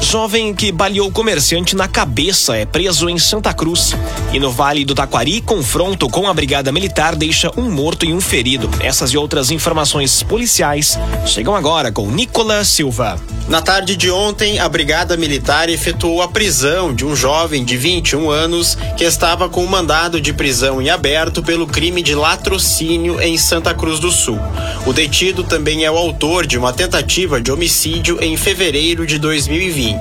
Jovem 0.05 0.55
que 0.55 0.71
baleou 0.71 1.11
comerciante 1.11 1.75
na 1.75 1.89
cabeça 1.89 2.55
é 2.55 2.67
preso 2.67 3.09
em 3.09 3.19
Santa 3.19 3.55
Cruz. 3.55 3.97
E 4.35 4.39
no 4.39 4.51
Vale 4.51 4.85
do 4.85 4.95
Taquari, 4.95 5.41
confronto 5.41 6.09
com 6.11 6.29
a 6.29 6.35
Brigada 6.35 6.71
Militar 6.71 7.17
deixa 7.17 7.51
um 7.57 7.71
morto 7.71 8.05
e 8.05 8.13
um 8.13 8.21
ferido. 8.21 8.69
Essas 8.81 9.13
e 9.13 9.17
outras 9.17 9.51
informações 9.51 10.23
policiais 10.23 10.99
chegam 11.27 11.57
agora 11.57 11.91
com 11.91 12.11
Nicolas 12.11 12.69
Silva. 12.69 13.19
Na 13.49 13.61
tarde 13.61 13.97
de 13.97 14.11
ontem, 14.11 14.59
a 14.59 14.69
Brigada 14.69 15.17
Militar 15.17 15.69
efetuou 15.69 16.23
a 16.23 16.29
prisão 16.29 16.95
de 16.95 17.05
um 17.05 17.17
jovem 17.17 17.65
de 17.65 17.77
21 17.77 18.31
anos 18.31 18.77
que 18.97 19.05
estava 19.05 19.49
com 19.49 19.65
um 19.65 19.69
mandado 19.69 20.21
de 20.21 20.33
prisão 20.33 20.81
em 20.81 20.91
aberto 20.91 21.43
pelo 21.43 21.67
crime 21.67 22.03
de 22.03 22.15
latrocínio 22.15 23.21
em 23.21 23.37
Santa 23.37 23.75
Cruz 23.75 23.99
do 23.99 24.11
Sul. 24.11 24.39
O 24.87 24.93
detido 24.93 25.43
também 25.45 25.85
é 25.85 25.91
o 25.91 25.97
autor 25.97 26.47
de 26.47 26.59
uma 26.59 26.73
tentativa 26.73 27.41
de 27.41 27.51
homicídio 27.51 28.23
em 28.23 28.37
fevereiro 28.37 29.07
de 29.07 29.19
2020. 29.19 29.94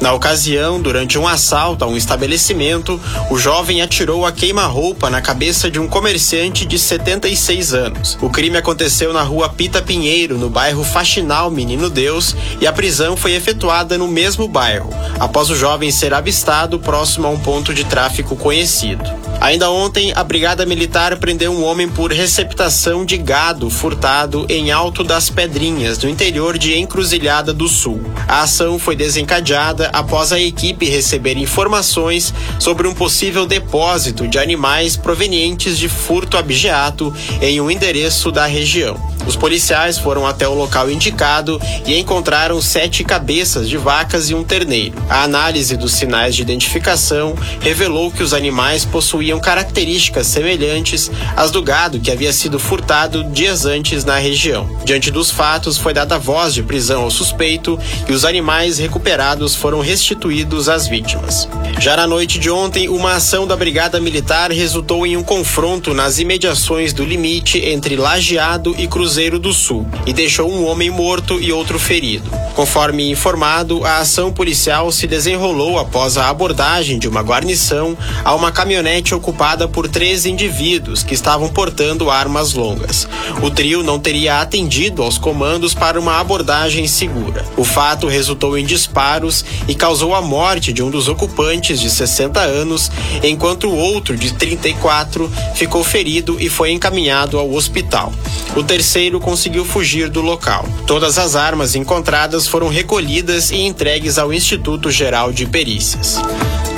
Na 0.00 0.12
ocasião, 0.12 0.80
durante 0.80 1.18
um 1.18 1.26
assalto 1.26 1.84
a 1.84 1.88
um 1.88 1.96
estabelecimento, 1.96 3.00
o 3.30 3.38
jovem 3.38 3.82
atirou 3.82 4.24
a 4.24 4.32
queima-roupa 4.32 5.10
na 5.10 5.20
cabeça 5.20 5.70
de 5.70 5.78
um 5.78 5.88
comerciante 5.88 6.64
de 6.64 6.78
76 6.78 7.74
anos. 7.74 8.18
O 8.20 8.30
crime 8.30 8.56
aconteceu 8.56 9.12
na 9.12 9.22
rua 9.22 9.48
Pita 9.48 9.82
Pinheiro, 9.82 10.38
no 10.38 10.48
bairro 10.50 10.84
Faxinal 10.84 11.50
Menino 11.50 11.90
Deus, 11.90 12.34
e 12.60 12.66
a 12.66 12.72
prisão 12.72 13.16
foi 13.16 13.34
efetuada 13.34 13.96
no 13.98 14.08
mesmo 14.08 14.48
bairro, 14.48 14.90
após 15.18 15.50
o 15.50 15.56
jovem 15.56 15.90
ser 15.90 16.14
avistado 16.14 16.78
próximo 16.78 17.26
a 17.26 17.30
um 17.30 17.38
ponto 17.38 17.74
de 17.74 17.84
tráfico 17.84 18.36
conhecido. 18.36 19.29
Ainda 19.40 19.70
ontem, 19.70 20.12
a 20.14 20.22
Brigada 20.22 20.66
Militar 20.66 21.16
prendeu 21.16 21.50
um 21.50 21.64
homem 21.64 21.88
por 21.88 22.12
receptação 22.12 23.06
de 23.06 23.16
gado 23.16 23.70
furtado 23.70 24.44
em 24.50 24.70
Alto 24.70 25.02
das 25.02 25.30
Pedrinhas, 25.30 25.98
no 25.98 26.10
interior 26.10 26.58
de 26.58 26.78
Encruzilhada 26.78 27.50
do 27.50 27.66
Sul. 27.66 28.02
A 28.28 28.42
ação 28.42 28.78
foi 28.78 28.94
desencadeada 28.94 29.88
após 29.94 30.30
a 30.30 30.38
equipe 30.38 30.84
receber 30.84 31.38
informações 31.38 32.34
sobre 32.58 32.86
um 32.86 32.92
possível 32.92 33.46
depósito 33.46 34.28
de 34.28 34.38
animais 34.38 34.94
provenientes 34.94 35.78
de 35.78 35.88
furto 35.88 36.36
abigeato 36.36 37.12
em 37.40 37.62
um 37.62 37.70
endereço 37.70 38.30
da 38.30 38.44
região. 38.44 39.00
Os 39.30 39.36
policiais 39.36 39.96
foram 39.96 40.26
até 40.26 40.48
o 40.48 40.54
local 40.54 40.90
indicado 40.90 41.60
e 41.86 41.96
encontraram 41.96 42.60
sete 42.60 43.04
cabeças 43.04 43.68
de 43.68 43.76
vacas 43.76 44.28
e 44.28 44.34
um 44.34 44.42
terneiro. 44.42 45.00
A 45.08 45.22
análise 45.22 45.76
dos 45.76 45.92
sinais 45.92 46.34
de 46.34 46.42
identificação 46.42 47.36
revelou 47.60 48.10
que 48.10 48.24
os 48.24 48.34
animais 48.34 48.84
possuíam 48.84 49.38
características 49.38 50.26
semelhantes 50.26 51.12
às 51.36 51.52
do 51.52 51.62
gado 51.62 52.00
que 52.00 52.10
havia 52.10 52.32
sido 52.32 52.58
furtado 52.58 53.22
dias 53.22 53.66
antes 53.66 54.04
na 54.04 54.16
região. 54.18 54.68
Diante 54.84 55.12
dos 55.12 55.30
fatos, 55.30 55.78
foi 55.78 55.94
dada 55.94 56.18
voz 56.18 56.52
de 56.52 56.64
prisão 56.64 57.02
ao 57.02 57.10
suspeito 57.10 57.78
e 58.08 58.12
os 58.12 58.24
animais 58.24 58.78
recuperados 58.78 59.54
foram 59.54 59.78
restituídos 59.78 60.68
às 60.68 60.88
vítimas. 60.88 61.48
Já 61.78 61.96
na 61.96 62.06
noite 62.06 62.36
de 62.36 62.50
ontem, 62.50 62.88
uma 62.88 63.12
ação 63.12 63.46
da 63.46 63.56
Brigada 63.56 64.00
Militar 64.00 64.50
resultou 64.50 65.06
em 65.06 65.16
um 65.16 65.22
confronto 65.22 65.94
nas 65.94 66.18
imediações 66.18 66.92
do 66.92 67.04
limite 67.04 67.64
entre 67.64 67.94
Lajeado 67.94 68.74
e 68.76 68.88
Cruzeiro 68.88 69.19
do 69.28 69.52
Sul 69.52 69.86
e 70.06 70.12
deixou 70.14 70.50
um 70.50 70.66
homem 70.66 70.88
morto 70.88 71.38
e 71.38 71.52
outro 71.52 71.78
ferido. 71.78 72.30
Conforme 72.54 73.10
informado, 73.10 73.84
a 73.84 73.98
ação 73.98 74.32
policial 74.32 74.90
se 74.90 75.06
desenrolou 75.06 75.78
após 75.78 76.16
a 76.16 76.28
abordagem 76.28 76.98
de 76.98 77.06
uma 77.06 77.20
guarnição 77.20 77.96
a 78.24 78.34
uma 78.34 78.50
caminhonete 78.50 79.14
ocupada 79.14 79.68
por 79.68 79.88
três 79.88 80.24
indivíduos 80.24 81.02
que 81.02 81.12
estavam 81.12 81.48
portando 81.48 82.10
armas 82.10 82.54
longas. 82.54 83.06
O 83.42 83.50
trio 83.50 83.82
não 83.82 83.98
teria 83.98 84.40
atendido 84.40 85.02
aos 85.02 85.18
comandos 85.18 85.74
para 85.74 86.00
uma 86.00 86.18
abordagem 86.18 86.86
segura. 86.88 87.44
O 87.56 87.64
fato 87.64 88.06
resultou 88.06 88.56
em 88.56 88.64
disparos 88.64 89.44
e 89.68 89.74
causou 89.74 90.14
a 90.14 90.22
morte 90.22 90.72
de 90.72 90.82
um 90.82 90.90
dos 90.90 91.08
ocupantes 91.08 91.78
de 91.78 91.90
60 91.90 92.40
anos, 92.40 92.90
enquanto 93.22 93.68
o 93.68 93.76
outro, 93.76 94.16
de 94.16 94.32
34, 94.32 95.30
ficou 95.54 95.84
ferido 95.84 96.36
e 96.40 96.48
foi 96.48 96.70
encaminhado 96.70 97.38
ao 97.38 97.52
hospital. 97.52 98.12
O 98.56 98.62
terceiro 98.62 98.99
conseguiu 99.20 99.64
fugir 99.64 100.10
do 100.10 100.20
local. 100.20 100.66
Todas 100.86 101.16
as 101.16 101.34
armas 101.34 101.74
encontradas 101.74 102.46
foram 102.46 102.68
recolhidas 102.68 103.50
e 103.50 103.62
entregues 103.62 104.18
ao 104.18 104.32
Instituto 104.32 104.90
Geral 104.90 105.32
de 105.32 105.46
Perícias. 105.46 106.18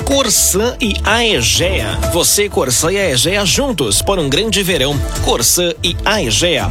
Corsã 0.04 0.76
e 0.80 0.94
Aegea. 1.02 1.98
Você, 2.12 2.48
Corsã 2.48 2.92
e 2.92 2.98
Aegea 2.98 3.44
juntos 3.46 4.02
por 4.02 4.18
um 4.18 4.28
grande 4.28 4.62
verão. 4.62 4.94
Corsã 5.24 5.72
e 5.82 5.96
Aegea. 6.04 6.70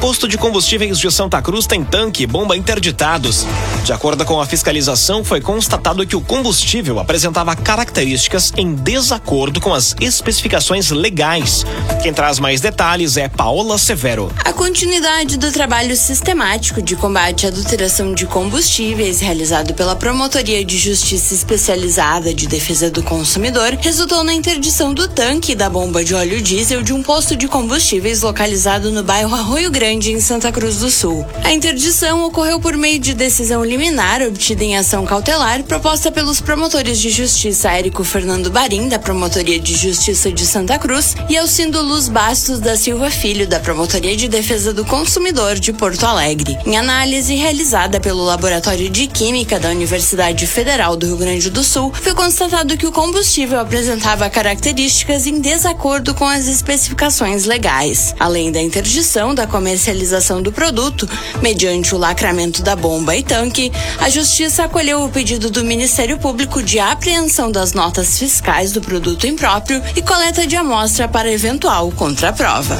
Posto 0.00 0.26
de 0.26 0.38
combustíveis 0.38 0.98
de 0.98 1.10
Santa 1.10 1.42
Cruz 1.42 1.66
tem 1.66 1.84
tanque 1.84 2.22
e 2.22 2.26
bomba 2.26 2.56
interditados. 2.56 3.46
De 3.84 3.92
acordo 3.92 4.24
com 4.24 4.40
a 4.40 4.46
fiscalização, 4.46 5.22
foi 5.22 5.42
constatado 5.42 6.06
que 6.06 6.16
o 6.16 6.22
combustível 6.22 6.98
apresentava 6.98 7.54
características 7.54 8.50
em 8.56 8.74
desacordo 8.74 9.60
com 9.60 9.74
as 9.74 9.94
especificações 10.00 10.90
legais. 10.90 11.66
Quem 12.02 12.14
traz 12.14 12.38
mais 12.38 12.62
detalhes 12.62 13.18
é 13.18 13.28
Paola 13.28 13.76
Severo. 13.76 14.32
A 14.42 14.54
continuidade 14.54 15.36
do 15.36 15.52
trabalho 15.52 15.94
sistemático 15.94 16.80
de 16.80 16.96
combate 16.96 17.44
à 17.44 17.50
adulteração 17.50 18.14
de 18.14 18.24
combustíveis 18.24 19.20
realizado 19.20 19.74
pela 19.74 19.94
Promotoria 19.94 20.64
de 20.64 20.78
Justiça 20.78 21.34
Especializada 21.34 22.32
de 22.32 22.46
Defesa 22.46 22.90
do 22.90 23.02
Consumidor 23.02 23.76
resultou 23.78 24.24
na 24.24 24.32
interdição 24.32 24.94
do 24.94 25.06
tanque 25.06 25.54
da 25.54 25.68
bomba 25.68 26.02
de 26.02 26.14
óleo 26.14 26.40
diesel 26.40 26.80
de 26.80 26.94
um 26.94 27.02
posto 27.02 27.36
de 27.36 27.46
combustíveis 27.46 28.22
localizado 28.22 28.90
no 28.90 29.02
bairro 29.02 29.34
Arroio 29.34 29.70
Grande 29.70 29.89
Grande, 29.90 30.12
em 30.12 30.20
Santa 30.20 30.52
Cruz 30.52 30.76
do 30.76 30.88
Sul. 30.88 31.26
A 31.42 31.52
interdição 31.52 32.24
ocorreu 32.24 32.60
por 32.60 32.76
meio 32.76 33.00
de 33.00 33.12
decisão 33.12 33.64
liminar 33.64 34.22
obtida 34.22 34.62
em 34.62 34.76
ação 34.76 35.04
cautelar 35.04 35.64
proposta 35.64 36.12
pelos 36.12 36.40
promotores 36.40 37.00
de 37.00 37.10
justiça 37.10 37.72
Érico 37.72 38.04
Fernando 38.04 38.50
Barim, 38.50 38.88
da 38.88 39.00
Promotoria 39.00 39.58
de 39.58 39.74
Justiça 39.74 40.30
de 40.30 40.46
Santa 40.46 40.78
Cruz, 40.78 41.16
e 41.28 41.36
Alcindo 41.36 41.82
Luz 41.82 42.08
Bastos 42.08 42.60
da 42.60 42.76
Silva 42.76 43.10
Filho, 43.10 43.48
da 43.48 43.58
Promotoria 43.58 44.16
de 44.16 44.28
Defesa 44.28 44.72
do 44.72 44.84
Consumidor 44.84 45.58
de 45.58 45.72
Porto 45.72 46.04
Alegre. 46.04 46.56
Em 46.64 46.76
análise 46.76 47.34
realizada 47.34 47.98
pelo 47.98 48.22
Laboratório 48.22 48.88
de 48.88 49.08
Química 49.08 49.58
da 49.58 49.70
Universidade 49.70 50.46
Federal 50.46 50.96
do 50.96 51.06
Rio 51.06 51.16
Grande 51.16 51.50
do 51.50 51.64
Sul, 51.64 51.92
foi 51.92 52.14
constatado 52.14 52.76
que 52.76 52.86
o 52.86 52.92
combustível 52.92 53.58
apresentava 53.58 54.30
características 54.30 55.26
em 55.26 55.40
desacordo 55.40 56.14
com 56.14 56.26
as 56.26 56.46
especificações 56.46 57.44
legais. 57.44 58.14
Além 58.20 58.52
da 58.52 58.62
interdição 58.62 59.34
da 59.34 59.48
comercialização 59.48 59.79
comercialização 59.80 60.42
do 60.42 60.52
produto, 60.52 61.08
mediante 61.40 61.94
o 61.94 61.98
lacramento 61.98 62.62
da 62.62 62.76
bomba 62.76 63.16
e 63.16 63.22
tanque, 63.22 63.72
a 63.98 64.10
Justiça 64.10 64.64
acolheu 64.64 65.02
o 65.02 65.08
pedido 65.08 65.50
do 65.50 65.64
Ministério 65.64 66.18
Público 66.18 66.62
de 66.62 66.78
apreensão 66.78 67.50
das 67.50 67.72
notas 67.72 68.18
fiscais 68.18 68.72
do 68.72 68.82
produto 68.82 69.26
impróprio 69.26 69.82
e 69.96 70.02
coleta 70.02 70.46
de 70.46 70.54
amostra 70.54 71.08
para 71.08 71.32
eventual 71.32 71.90
contraprova. 71.92 72.78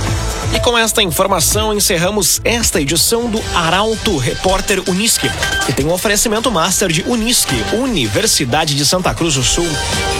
E 0.52 0.58
com 0.58 0.76
esta 0.76 1.00
informação 1.00 1.72
encerramos 1.72 2.40
esta 2.44 2.80
edição 2.80 3.30
do 3.30 3.40
Arauto 3.54 4.16
Repórter 4.16 4.82
Unisque, 4.88 5.30
que 5.64 5.72
tem 5.72 5.86
um 5.86 5.92
oferecimento 5.92 6.50
master 6.50 6.90
de 6.90 7.02
Unisque, 7.02 7.54
Universidade 7.72 8.74
de 8.74 8.84
Santa 8.84 9.14
Cruz 9.14 9.34
do 9.34 9.44
Sul. 9.44 9.68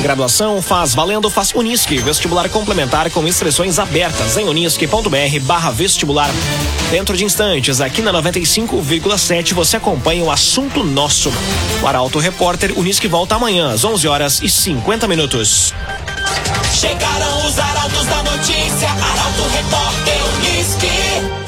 Graduação 0.02 0.62
faz 0.62 0.94
valendo, 0.94 1.28
faz 1.28 1.52
Unisque, 1.52 1.98
vestibular 1.98 2.48
complementar 2.48 3.10
com 3.10 3.26
inscrições 3.26 3.80
abertas 3.80 4.36
em 4.36 4.48
unisque.br 4.48 5.40
barra 5.42 5.72
vestibular. 5.72 6.30
Dentro 6.92 7.16
de 7.16 7.24
instantes, 7.24 7.80
aqui 7.80 8.00
na 8.00 8.12
95,7 8.12 9.52
você 9.52 9.78
acompanha 9.78 10.22
o 10.22 10.30
assunto 10.30 10.84
nosso. 10.84 11.32
O 11.82 11.86
Arauto 11.86 12.20
Repórter 12.20 12.78
Unisque 12.78 13.08
volta 13.08 13.34
amanhã 13.34 13.72
às 13.72 13.84
11 13.84 14.06
horas 14.06 14.40
e 14.42 14.48
50 14.48 15.08
minutos. 15.08 15.74
Chegaram 16.72 17.46
os 17.46 17.58
arautos 17.58 18.06
da 18.06 18.22
notícia, 18.22 18.88
Arauto 18.88 19.48
Repórter 19.52 20.24
Unisque. 20.36 21.30